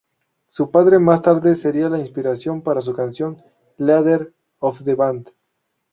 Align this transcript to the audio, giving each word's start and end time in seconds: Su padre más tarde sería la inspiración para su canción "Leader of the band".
Su 0.47 0.71
padre 0.71 0.97
más 0.97 1.21
tarde 1.21 1.53
sería 1.53 1.87
la 1.87 1.99
inspiración 1.99 2.63
para 2.63 2.81
su 2.81 2.95
canción 2.95 3.37
"Leader 3.77 4.33
of 4.59 4.83
the 4.83 4.95
band". 4.95 5.29